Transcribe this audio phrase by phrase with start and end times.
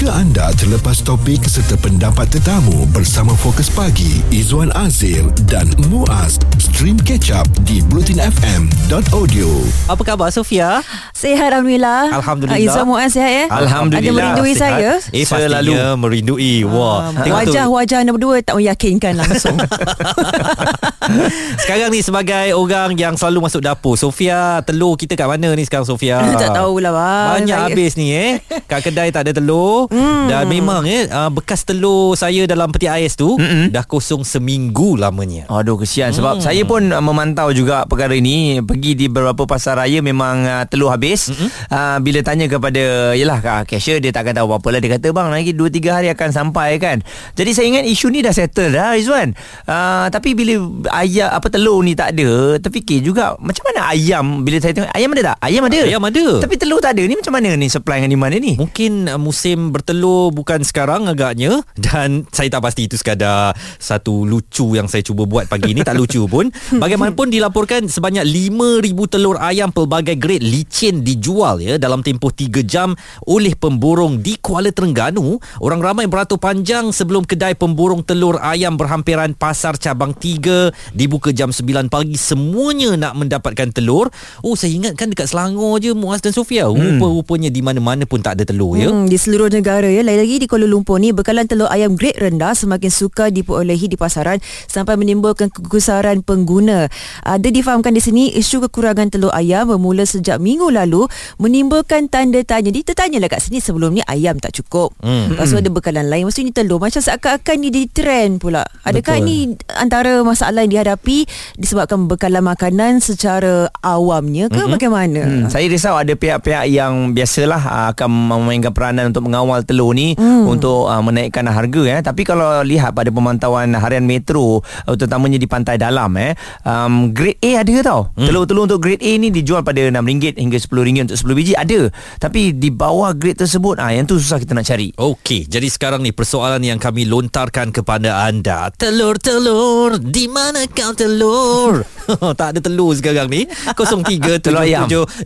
[0.00, 6.96] Jika anda terlepas topik serta pendapat tetamu bersama Fokus Pagi, Izwan Azir dan Muaz, stream
[6.96, 9.44] catch up di blutinfm.audio.
[9.92, 10.80] Apa khabar Sofia?
[11.12, 12.56] Sehat Alhamdulillah Alhamdulillah.
[12.56, 14.00] Izzah Muaz sihat ya Alhamdulillah.
[14.00, 14.72] Ada merindui Sihat.
[14.72, 15.76] saya Eh Selalu.
[16.00, 16.64] merindui.
[16.64, 17.36] Wah, Ah.
[17.44, 19.60] Wajah-wajah anda berdua tak meyakinkan langsung
[21.62, 25.86] Sekarang ni sebagai orang yang selalu masuk dapur, Sofia, telur kita kat mana ni sekarang
[25.86, 26.22] Sofia?
[26.40, 30.30] Tak tahulah bang Banyak Saya- habis ni eh Kat kedai tak ada telur hmm.
[30.30, 33.68] Dan memang eh uh, Bekas telur saya dalam peti ais tu Mm-mm.
[33.74, 36.44] Dah kosong seminggu lamanya Aduh kesian sebab hmm.
[36.44, 40.94] saya pun uh, memantau juga perkara ini pergi di beberapa pasar raya memang uh, telur
[40.94, 41.48] habis mm-hmm.
[41.68, 45.28] uh, bila tanya kepada yalah uh, cashier dia takkan tahu apa-apa lah dia kata bang
[45.28, 47.02] lagi 2 3 hari akan sampai kan
[47.34, 49.34] jadi saya ingat isu ni dah settle dah Rizwan
[49.66, 50.60] uh, tapi bila
[51.00, 54.44] ayam apa telur ni tak ada terfikir juga macam mana ayam?
[54.44, 55.36] Bila saya tengok ayam ada tak?
[55.40, 55.80] Ayam ada?
[55.80, 56.26] Ayam ada.
[56.44, 58.52] tapi telur tak ada ni macam mana ni supply dengan di mana ni?
[58.60, 61.64] Mungkin uh, musim bertelur bukan sekarang agaknya.
[61.80, 65.96] Dan saya tak pasti itu sekadar satu lucu yang saya cuba buat pagi ini Tak
[65.96, 66.52] lucu pun.
[66.82, 72.92] Bagaimanapun dilaporkan sebanyak 5,000 telur ayam pelbagai grade licin dijual ya Dalam tempoh 3 jam
[73.24, 75.40] oleh pemborong di Kuala Terengganu.
[75.62, 81.50] Orang ramai beratur panjang sebelum kedai pemborong telur ayam berhampiran Pasar Cabang 3 Dibuka jam
[81.50, 84.10] 9 pagi Semuanya nak mendapatkan telur
[84.42, 88.40] Oh saya ingat kan dekat Selangor je Muaz dan Sofia Rupa-rupanya di mana-mana pun tak
[88.40, 90.02] ada telur ya Hmm, di seluruh negara ya.
[90.02, 94.42] Lagi-lagi di Kuala Lumpur ni bekalan telur ayam grade rendah semakin suka diperolehi di pasaran
[94.66, 96.90] sampai menimbulkan kegusaran pengguna.
[97.22, 101.06] Ada difahamkan di sini isu kekurangan telur ayam bermula sejak minggu lalu
[101.38, 102.74] menimbulkan tanda tanya.
[102.74, 104.90] Dia tertanyalah kat sini sebelum ni ayam tak cukup.
[105.00, 105.38] Hmm.
[105.38, 106.26] Lepas tu ada bekalan lain.
[106.26, 108.66] Maksudnya ni telur macam seakan-akan ni di trend pula.
[108.82, 109.28] Adakah Betul.
[109.30, 109.36] ni
[109.78, 111.28] antara masalah yang dihadapi
[111.60, 114.72] disebabkan bekalan makanan secara awamnya ke hmm.
[114.72, 115.20] bagaimana?
[115.20, 120.16] Hmm, saya risau ada pihak-pihak yang biasalah uh, akan memainkan peranan untuk mengawal telur ni
[120.16, 120.48] hmm.
[120.48, 122.00] untuk uh, menaikkan harga eh.
[122.00, 126.32] Tapi kalau lihat pada pemantauan harian metro uh, terutamanya di pantai dalam eh
[126.64, 128.00] um, grade A ada tau.
[128.16, 128.24] Hmm.
[128.24, 131.80] Telur-telur untuk grade A ni dijual pada RM6 hingga RM10 untuk 10 biji ada.
[132.16, 134.96] Tapi di bawah grade tersebut ah yang tu susah kita nak cari.
[134.96, 138.72] Okey, jadi sekarang ni persoalan yang kami lontarkan kepada anda.
[138.78, 141.82] Telur-telur, di mana kau telur?
[142.38, 143.46] tak ada telur sekarang ni.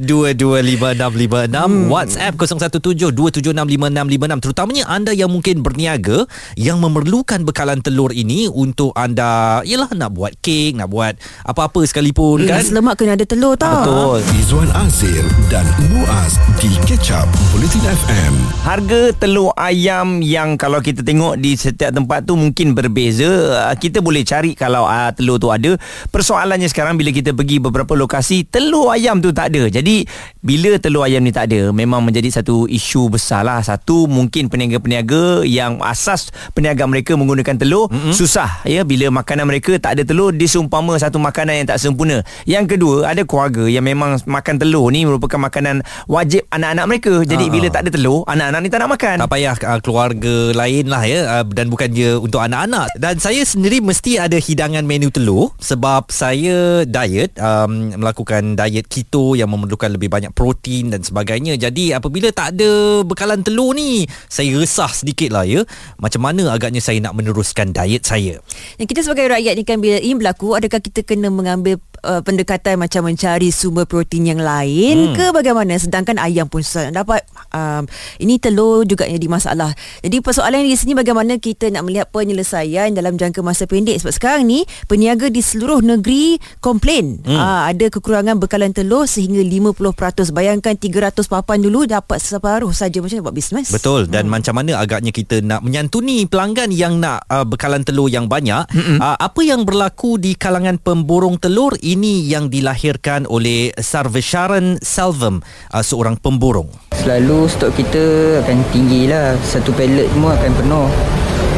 [0.04, 1.90] 0377225656 hmm.
[1.90, 6.26] WhatsApp 0172765656 terutamanya anda yang mungkin berniaga
[6.58, 12.44] yang memerlukan bekalan telur ini untuk anda yalah nak buat kek, nak buat apa-apa sekalipun
[12.44, 12.60] Kan?
[12.60, 12.74] kan.
[12.74, 13.86] Lemak kena ada telur tau.
[13.86, 14.20] Betul.
[14.40, 18.34] Izwan Azir dan Muaz di Catch Up Bulletin FM.
[18.66, 23.70] Harga telur ayam yang kalau kita tengok di setiap tempat tu mungkin berbeza.
[23.70, 25.76] Ah, Kita boleh cari kalau uh, telur tu ada.
[26.10, 29.70] Persoalannya sekarang bila kita pergi beberapa lokasi, telur ayam tu tak ada.
[29.70, 30.06] Jadi
[30.44, 33.64] bila telur ayam ni tak ada, memang menjadi satu isu besar lah.
[33.64, 38.12] Satu mungkin peniaga-peniaga yang asas peniaga mereka menggunakan telur mm-hmm.
[38.12, 42.20] susah ya bila makanan mereka tak ada telur diseumpama satu makanan yang tak sempurna.
[42.44, 45.80] Yang kedua, ada keluarga yang memang makan telur ni merupakan makanan
[46.12, 47.14] wajib anak-anak mereka.
[47.24, 47.52] Jadi Ah.
[47.52, 49.16] bila tak ada telur, anak-anak ni tak nak makan.
[49.24, 53.40] Tak payah uh, keluarga lain lah ya uh, Dan bukan je untuk anak-anak Dan saya
[53.46, 59.88] sendiri mesti ada hidangan menu telur Sebab saya diet um, Melakukan diet keto Yang memerlukan
[59.94, 65.32] lebih banyak protein dan sebagainya Jadi apabila tak ada bekalan telur ni Saya resah sedikit
[65.32, 65.62] lah ya
[65.96, 68.42] Macam mana agaknya saya nak meneruskan diet saya
[68.76, 72.76] Yang kita sebagai rakyat ni kan bila ini berlaku adakah kita kena mengambil uh, pendekatan
[72.76, 75.16] macam mencari sumber protein yang lain hmm.
[75.16, 77.88] ke bagaimana sedangkan ayam pun susah dapat um,
[78.20, 79.72] ini telur juga jadi masalah.
[80.04, 84.44] Jadi persoalan di sini bagaimana kita nak melihat penyelesaian dalam jangka masa pendek sebab sekarang
[84.44, 87.34] ni peniaga di seluruh negeri komplain hmm.
[87.40, 90.23] uh, ada kekurangan bekalan telur sehingga 50%.
[90.30, 93.68] Bayangkan 300 papan dulu dapat separuh saja macam mana buat bisnes.
[93.72, 94.06] Betul.
[94.06, 94.32] Dan hmm.
[94.32, 98.64] macam mana agaknya kita nak menyantuni pelanggan yang nak uh, bekalan telur yang banyak?
[98.74, 101.74] Uh, apa yang berlaku di kalangan pemborong telur?
[101.80, 105.42] Ini yang dilahirkan oleh Sarvesharan Salvam
[105.74, 106.68] uh, seorang pemborong.
[106.94, 108.04] Selalu stok kita
[108.44, 109.34] akan tinggi lah.
[109.42, 110.88] Satu pallet semua akan penuh.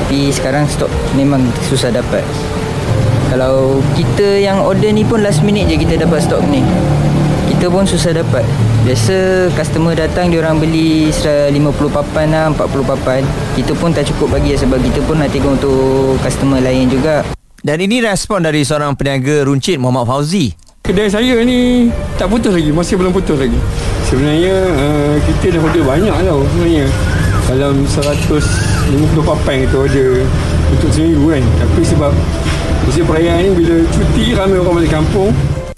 [0.07, 0.89] Tapi sekarang stok
[1.19, 2.23] memang susah dapat.
[3.27, 6.63] Kalau kita yang order ni pun last minute je kita dapat stok ni
[7.67, 8.47] Kita pun susah dapat
[8.87, 11.51] Biasa customer datang dia orang beli 50
[11.91, 13.27] papan lah 40 papan
[13.59, 17.27] Kita pun tak cukup bagi lah sebab kita pun nak tengok untuk customer lain juga
[17.67, 20.55] Dan ini respon dari seorang peniaga runcit Muhammad Fauzi.
[20.87, 23.59] Kedai saya ni tak putus lagi, masih belum putus lagi.
[24.07, 26.87] Sebenarnya uh, kita dah order banyak tau sebenarnya.
[27.51, 30.23] Dalam 150 papan kita order
[30.71, 31.43] untuk seminggu kan.
[31.67, 32.15] Tapi sebab
[32.87, 35.35] musim perayaan ni bila cuti ramai orang balik kampung.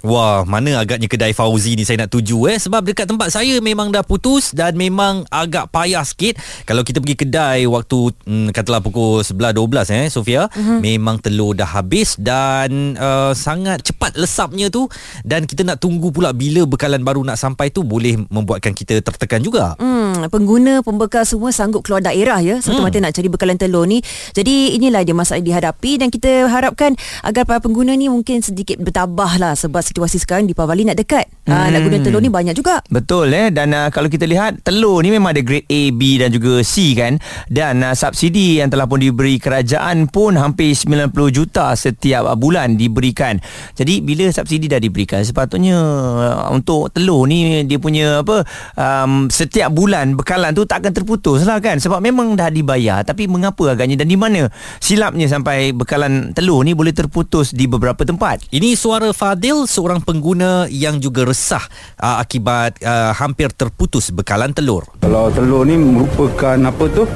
[0.09, 3.93] Wah, mana agaknya kedai Fauzi ni saya nak tuju eh sebab dekat tempat saya memang
[3.93, 9.21] dah putus dan memang agak payah sikit kalau kita pergi kedai waktu hmm, katalah pukul
[9.21, 10.81] 11 12 eh Sofia, mm-hmm.
[10.81, 14.89] memang telur dah habis dan uh, sangat cepat lesapnya tu
[15.29, 19.45] dan kita nak tunggu pula bila bekalan baru nak sampai tu boleh membuatkan kita tertekan
[19.45, 19.77] juga.
[19.77, 24.01] Hmm, pengguna pembekal semua sanggup keluar daerah ya semata mata nak cari bekalan telur ni.
[24.33, 29.37] Jadi inilah dia masalah dihadapi dan kita harapkan agar para pengguna ni mungkin sedikit bertabah
[29.37, 31.27] lah sebab situasi sekarang di Pavali nak dekat.
[31.50, 31.59] Hmm.
[31.59, 32.79] Ha, nak guna telur ni banyak juga.
[32.87, 36.31] Betul eh dan uh, kalau kita lihat telur ni memang ada grade A, B dan
[36.31, 37.19] juga C kan
[37.50, 42.79] dan uh, subsidi yang telah pun diberi kerajaan pun hampir 90 juta setiap uh, bulan
[42.79, 43.43] diberikan.
[43.75, 48.47] Jadi bila subsidi dah diberikan sepatutnya uh, untuk telur ni dia punya apa
[48.79, 53.27] um, setiap bulan bekalan tu tak akan terputus lah kan sebab memang dah dibayar tapi
[53.27, 54.47] mengapa agaknya dan di mana
[54.79, 58.47] silapnya sampai bekalan telur ni boleh terputus di beberapa tempat.
[58.53, 61.63] Ini suara Fadil seorang pengguna yang juga resah
[62.03, 64.83] uh, akibat uh, hampir terputus bekalan telur.
[64.99, 67.07] Kalau telur ni merupakan apa tu?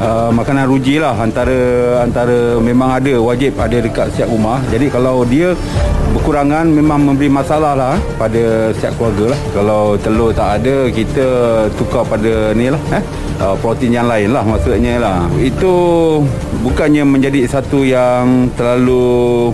[0.00, 1.60] Uh, makanan ruji lah antara
[2.00, 5.52] antara memang ada wajib ada dekat setiap rumah jadi kalau dia
[6.16, 8.42] berkurangan memang memberi masalah lah eh, pada
[8.72, 11.26] setiap keluarga lah kalau telur tak ada kita
[11.76, 13.04] tukar pada ni lah eh
[13.44, 15.74] uh, protein yang lain lah maksudnya lah itu
[16.64, 19.52] bukannya menjadi satu yang terlalu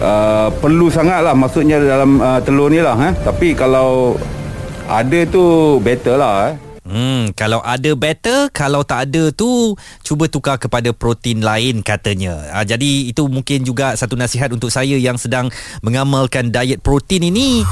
[0.00, 3.12] uh, perlu sangat lah maksudnya dalam uh, telur ni lah eh.
[3.22, 4.16] Tapi kalau
[4.86, 6.65] ada tu better lah eh.
[6.86, 9.74] Hmm, kalau ada better, kalau tak ada tu
[10.06, 12.38] cuba tukar kepada protein lain katanya.
[12.54, 15.50] Ha, jadi itu mungkin juga satu nasihat untuk saya yang sedang
[15.82, 17.66] mengamalkan diet protein ini.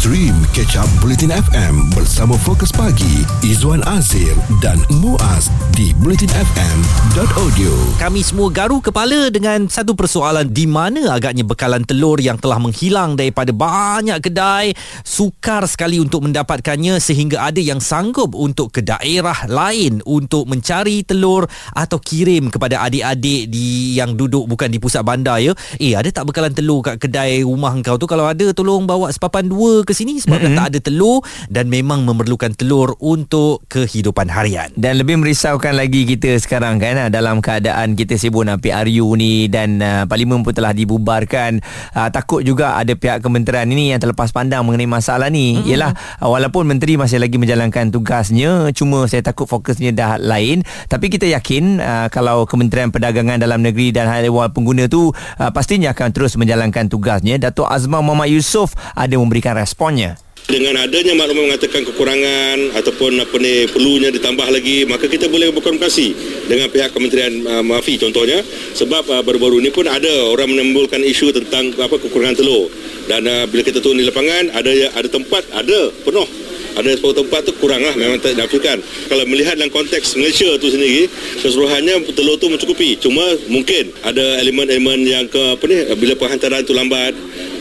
[0.00, 4.32] Stream Catch Up Bulletin FM bersama Fokus Pagi Izwan Azir
[4.62, 7.72] dan Muaz di bulletinfm.audio.
[7.96, 13.18] Kami semua garu kepala dengan satu persoalan di mana agaknya bekalan telur yang telah menghilang
[13.18, 14.72] daripada banyak kedai
[15.02, 21.48] sukar sekali untuk mendapatkannya sehingga ada yang sanggup untuk ke daerah lain untuk mencari telur
[21.72, 25.56] atau kirim kepada adik-adik di yang duduk bukan di pusat bandar ya.
[25.80, 29.46] Eh ada tak bekalan telur kat kedai rumah kau tu kalau ada tolong bawa sepapan
[29.46, 30.58] dua ke sini sebab mm-hmm.
[30.58, 34.68] tak ada telur dan memang memerlukan telur untuk kehidupan harian.
[34.74, 39.46] Dan lebih merisaukan lagi kita sekarang kan ah, dalam keadaan kita sibuk nak PRU ni
[39.46, 41.62] dan uh, parlimen pun telah dibubarkan.
[41.94, 45.54] Uh, takut juga ada pihak kementerian ini yang terlepas pandang mengenai masalah ni.
[45.54, 45.70] Mm-hmm.
[45.70, 50.62] Ialah uh, walaupun menteri masih lagi menjalankan tugasnya cuma saya takut fokusnya dah lain.
[50.90, 55.50] Tapi kita yakin uh, kalau Kementerian Perdagangan Dalam Negeri dan Hal Ehwal Pengguna tu uh,
[55.54, 57.38] pastinya akan terus menjalankan tugasnya.
[57.38, 60.18] Datuk Azman Muhammad Yusof ada memberikan responnya.
[60.50, 66.10] Dengan adanya maklumat mengatakan kekurangan ataupun apa ni perlunya ditambah lagi maka kita boleh berkomunikasi
[66.50, 68.42] dengan pihak Kementerian uh, Mafi contohnya.
[68.74, 72.66] Sebab uh, baru-baru ini pun ada orang menimbulkan isu tentang apa kekurangan telur.
[73.06, 77.40] Dan uh, bila kita turun di lapangan ada ada tempat ada penuh ada beberapa tempat
[77.48, 78.78] tu kurang lah memang tak dinafikan
[79.10, 81.10] kalau melihat dalam konteks Malaysia tu sendiri
[81.42, 82.96] keseluruhannya telur tu mencukupi.
[83.00, 87.12] Cuma mungkin ada elemen-elemen yang ke apa ni bila penghantaran tu lambat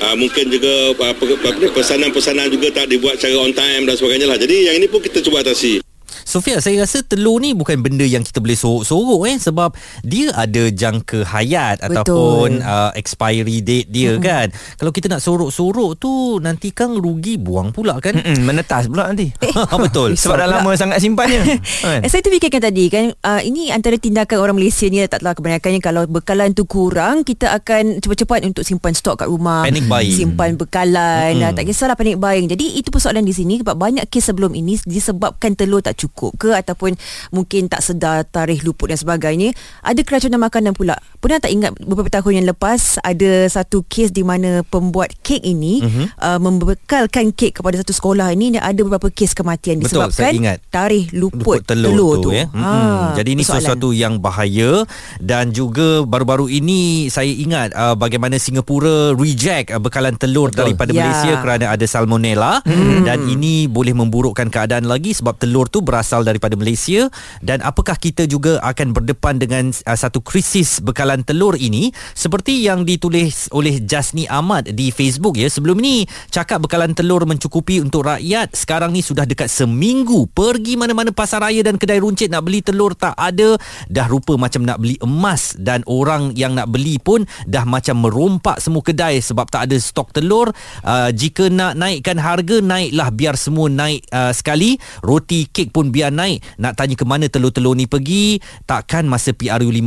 [0.03, 4.27] aa, mungkin juga apa, apa ni pesanan-pesanan juga tak dibuat secara on time dan sebagainya
[4.29, 4.37] lah.
[4.37, 5.81] Jadi yang ini pun kita cuba atasi
[6.29, 9.73] Sofia, saya rasa telur ni bukan benda yang kita boleh sorok-sorok eh sebab
[10.05, 11.89] dia ada jangka hayat Betul.
[11.89, 14.21] ataupun uh, expiry date dia mm-hmm.
[14.21, 14.47] kan.
[14.77, 18.13] Kalau kita nak sorok-sorok tu nanti kan rugi buang pula kan.
[18.13, 19.33] Mm-mm, menetas pula nanti
[19.89, 20.13] Betul.
[20.13, 21.57] sebab dah lama sangat simpannya kan?
[22.05, 26.05] Eh, Saya terfikirkan tadi kan uh, ini antara tindakan orang Malaysia ni taklah kebanyakannya kalau
[26.05, 29.65] bekalan tu kurang kita akan cepat-cepat untuk simpan stok kat rumah.
[29.65, 30.13] Panic buying.
[30.13, 31.41] Simpan bekalan.
[31.41, 31.49] Mm-mm.
[31.49, 32.45] Uh, tak kisahlah panic buying.
[32.45, 36.51] Jadi itu persoalan di sini sebab banyak kes sebelum ini disebabkan telur tak cukup ke
[36.51, 36.99] ataupun
[37.29, 39.55] mungkin tak sedar tarikh luput dan sebagainya.
[39.81, 40.99] Ada keracunan makanan pula.
[41.17, 45.79] Pernah tak ingat beberapa tahun yang lepas ada satu kes di mana pembuat kek ini
[45.79, 46.05] Mhm.
[46.17, 50.57] uh, membekalkan kek kepada satu sekolah ini dan ada beberapa kes kematian Betul, disebabkan ingat.
[50.67, 52.29] tarikh luput, luput telur, telur, tu, tu.
[52.33, 52.45] ya.
[52.49, 53.05] Ha, Mm-mm.
[53.15, 53.61] Jadi ini persoalan.
[53.61, 54.71] sesuatu yang bahaya
[55.19, 60.59] dan juga baru-baru ini saya ingat uh, bagaimana Singapura reject uh, bekalan telur Betul.
[60.65, 61.05] daripada Ya.
[61.05, 63.03] Malaysia kerana ada salmonella Hmm.
[63.03, 67.09] dan ini boleh memburukkan keadaan lagi sebab telur tu berasal daripada Malaysia
[67.41, 71.91] dan apakah kita juga akan berdepan dengan uh, satu krisis bekalan telur ini?
[72.15, 75.51] Seperti yang ditulis oleh Jasni Ahmad di Facebook ya.
[75.51, 78.53] Sebelum ini cakap bekalan telur mencukupi untuk rakyat.
[78.55, 80.29] Sekarang ni sudah dekat seminggu.
[80.31, 83.59] Pergi mana-mana pasar raya dan kedai runcit nak beli telur tak ada.
[83.89, 88.61] Dah rupa macam nak beli emas dan orang yang nak beli pun dah macam merompak
[88.63, 90.53] semua kedai sebab tak ada stok telur.
[90.85, 94.77] Uh, jika nak naikkan harga naiklah biar semua naik uh, sekali.
[95.01, 99.35] Roti kek pun pun biar naik nak tanya ke mana telur-telur ni pergi takkan masa
[99.35, 99.83] PRU15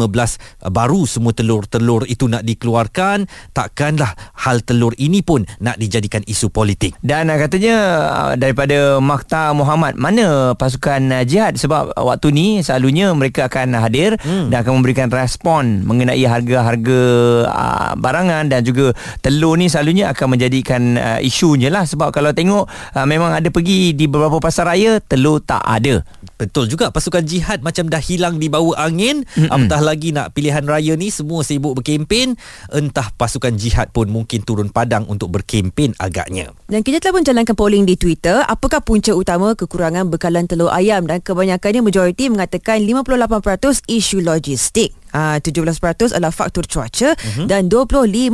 [0.61, 3.25] uh, baru semua telur-telur itu nak dikeluarkan
[3.57, 4.13] takkanlah
[4.45, 7.77] hal telur ini pun nak dijadikan isu politik Dan katanya
[8.13, 14.21] uh, daripada Makta Muhammad mana pasukan uh, jihad sebab waktu ni selalunya mereka akan hadir
[14.21, 14.53] hmm.
[14.53, 17.01] dan akan memberikan respon mengenai harga-harga
[17.49, 18.93] uh, barangan dan juga
[19.25, 23.97] telur ni selalunya akan menjadikan uh, isunya lah sebab kalau tengok uh, memang ada pergi
[23.97, 26.02] di beberapa pasar raya telur tak ada.
[26.39, 29.51] Betul juga pasukan jihad macam dah hilang di bawah angin Mm-mm.
[29.51, 32.35] apatah lagi nak pilihan raya ni semua sibuk berkempen
[32.71, 37.85] entah pasukan jihad pun mungkin turun padang untuk berkempen agaknya Dan kita telah menjalankan polling
[37.85, 44.25] di Twitter, apakah punca utama kekurangan bekalan telur ayam dan kebanyakannya majoriti mengatakan 58% isu
[44.25, 45.02] logistik.
[45.13, 47.45] Ah, 17% adalah faktor cuaca uh-huh.
[47.45, 48.33] dan 25%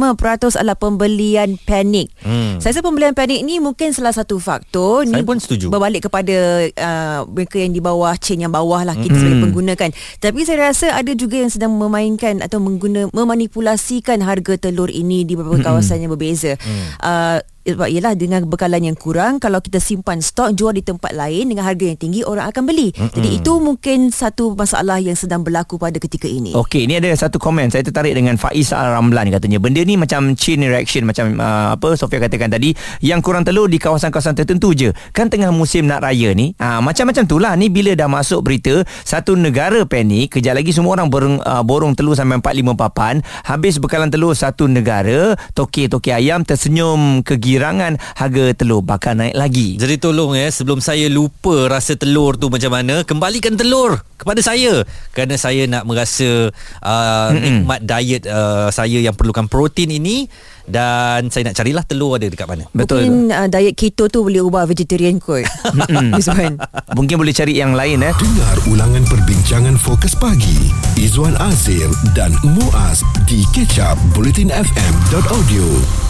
[0.54, 2.06] adalah pembelian panik.
[2.22, 2.62] Hmm.
[2.62, 5.02] Saya rasa pembelian panik ni mungkin salah satu faktor.
[5.02, 5.74] Saya ni pun setuju.
[5.74, 9.18] Berbalik kepada uh, mereka yang di bawah chain yang bawah lah kita Mhm.
[9.18, 9.90] sebagai pengguna kan.
[10.22, 15.34] Tapi saya rasa ada juga yang sedang memainkan atau mengguna memanipulasikan harga telur ini di
[15.34, 16.54] beberapa kawasan yang berbeza.
[17.02, 21.52] Uh, sebab ialah dengan bekalan yang kurang kalau kita simpan stok jual di tempat lain
[21.52, 22.94] dengan harga yang tinggi orang akan beli.
[22.94, 26.56] Jadi itu mungkin satu masalah yang sedang berlaku pada ketika ini.
[26.56, 29.58] Okey, ni ada satu komen saya tertarik dengan Faiz Al-Ramlan katanya.
[29.60, 32.72] Benda ni macam chain reaction macam uh, apa Sofia katakan tadi,
[33.04, 34.90] yang kurang telur di kawasan-kawasan tertentu je.
[35.12, 36.56] Kan tengah musim nak raya ni.
[36.56, 40.96] Uh, macam-macam tu lah ni bila dah masuk berita satu negara panik, kejap lagi semua
[40.98, 46.10] orang borong, uh, borong telur sampai 4 5 papan, habis bekalan telur satu negara, toke-toke
[46.10, 49.80] ayam tersenyum kegirangan harga telur bakal naik lagi.
[49.80, 54.84] Jadi tolong ya sebelum saya lupa rasa telur tu macam mana, kembalikan telur kepada saya
[55.16, 56.52] kerana saya nak merasa
[56.84, 60.28] uh, nikmat diet uh, saya yang perlukan protein ini
[60.68, 62.68] dan saya nak carilah telur ada dekat mana.
[62.76, 63.08] Betul.
[63.08, 65.48] Mungkin uh, diet keto tu boleh ubah vegetarian kot.
[66.20, 66.60] Izwan.
[66.92, 68.12] Mungkin boleh cari yang lain eh.
[68.12, 70.68] Dengar ulangan perbincangan fokus pagi
[71.00, 76.07] Izwan Azir dan Muaz di kecap bulletinfm.audio